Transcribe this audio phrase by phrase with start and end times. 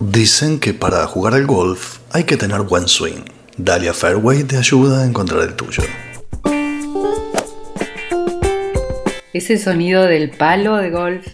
[0.00, 3.22] Dicen que para jugar al golf hay que tener buen swing.
[3.58, 5.82] Dalia Fairway te ayuda a encontrar el tuyo.
[9.34, 11.26] Ese sonido del palo de golf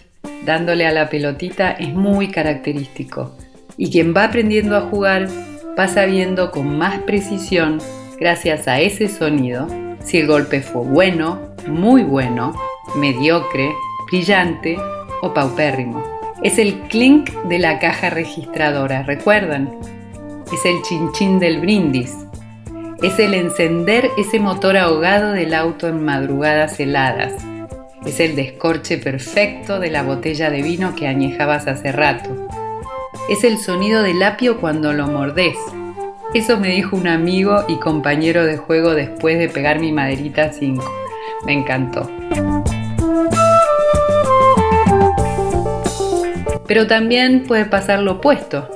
[0.45, 3.37] dándole a la pelotita es muy característico
[3.77, 5.29] y quien va aprendiendo a jugar
[5.77, 7.77] pasa viendo con más precisión,
[8.19, 9.67] gracias a ese sonido,
[10.03, 12.53] si el golpe fue bueno, muy bueno,
[12.97, 13.71] mediocre,
[14.09, 14.77] brillante
[15.21, 16.16] o paupérrimo.
[16.43, 19.71] Es el clink de la caja registradora, ¿recuerdan?
[20.53, 22.15] Es el chinchín del brindis.
[23.01, 27.33] Es el encender ese motor ahogado del auto en madrugadas heladas.
[28.05, 32.47] Es el descorche perfecto de la botella de vino que añejabas hace rato.
[33.29, 35.57] Es el sonido del apio cuando lo mordés.
[36.35, 40.83] Eso me dijo un amigo y compañero de juego después de pegar mi maderita 5.
[41.45, 42.09] Me encantó.
[46.67, 48.69] Pero también puede pasar lo opuesto.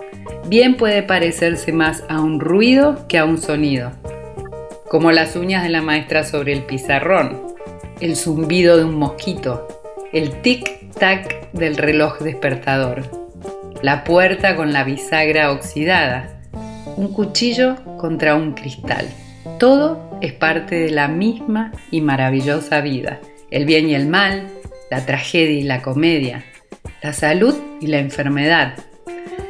[0.47, 3.91] Bien puede parecerse más a un ruido que a un sonido.
[4.89, 7.41] Como las uñas de la maestra sobre el pizarrón,
[7.99, 9.67] el zumbido de un mosquito,
[10.11, 13.03] el tic-tac del reloj despertador,
[13.81, 16.41] la puerta con la bisagra oxidada,
[16.97, 19.07] un cuchillo contra un cristal.
[19.59, 23.19] Todo es parte de la misma y maravillosa vida.
[23.49, 24.47] El bien y el mal,
[24.89, 26.43] la tragedia y la comedia,
[27.01, 28.75] la salud y la enfermedad.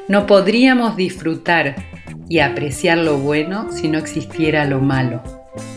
[0.08, 1.76] No podríamos disfrutar
[2.30, 5.22] y apreciar lo bueno si no existiera lo malo.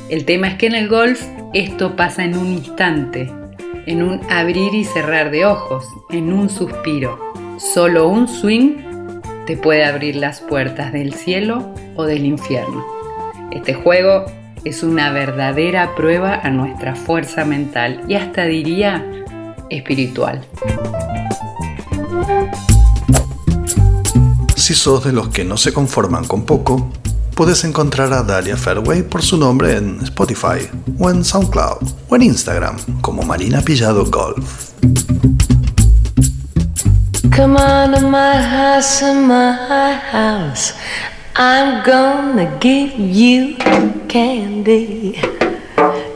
[0.09, 3.31] El tema es que en el golf esto pasa en un instante,
[3.87, 7.19] en un abrir y cerrar de ojos, en un suspiro.
[7.59, 8.77] Solo un swing
[9.47, 12.85] te puede abrir las puertas del cielo o del infierno.
[13.51, 14.25] Este juego
[14.65, 19.05] es una verdadera prueba a nuestra fuerza mental y hasta diría
[19.71, 20.41] espiritual.
[24.57, 26.91] Si sos de los que no se conforman con poco,
[27.35, 32.23] puedes encontrar a Dalia Fairway por su nombre en Spotify o en SoundCloud o en
[32.23, 34.73] Instagram como Marina Pillado Golf.
[37.35, 40.73] Come on to my house, my house.
[41.37, 43.57] I'm gonna give you
[44.09, 45.44] candy.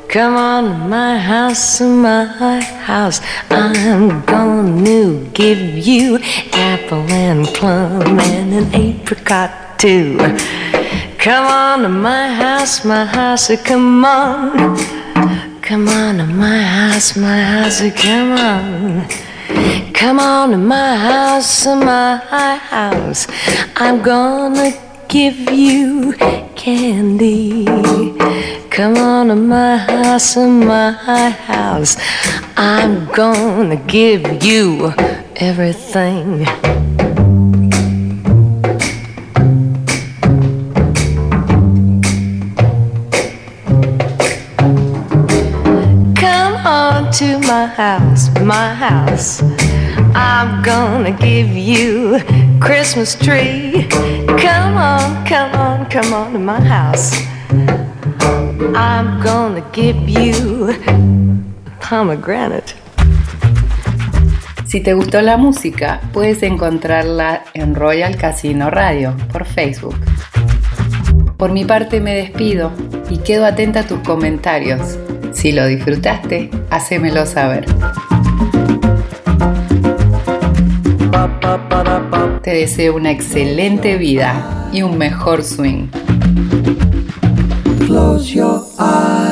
[0.09, 3.21] Come on to my house, my house.
[3.51, 6.19] I'm gonna give you
[6.55, 10.17] apple and plum and an apricot too.
[11.19, 14.79] Come on to my house, my house, come on.
[15.61, 19.07] Come on to my house, my house, come on.
[19.93, 22.17] Come on to my house, my
[22.57, 23.27] house.
[23.77, 24.73] I'm gonna
[25.09, 26.15] give you
[26.69, 27.65] candy.
[28.69, 30.91] Come on to my house, my
[31.31, 31.97] house.
[32.57, 34.93] I'm gonna give you
[35.37, 36.45] everything.
[46.25, 48.25] Come on to my house,
[48.55, 49.43] my house.
[50.15, 52.21] I'm gonna give you
[52.61, 53.87] Christmas tree.
[54.45, 55.58] Come on, come on,
[55.91, 57.13] come on to my house.
[58.75, 60.75] I'm gonna give you
[61.81, 62.75] pomegranate.
[64.67, 69.97] Si te gustó la música, puedes encontrarla en Royal Casino Radio por Facebook.
[71.39, 72.71] Por mi parte me despido
[73.09, 74.99] y quedo atenta a tus comentarios.
[75.33, 77.65] Si lo disfrutaste, hacémelo saber.
[82.43, 85.89] Te deseo una excelente vida y un mejor swing.
[87.87, 89.28] Close your eyes.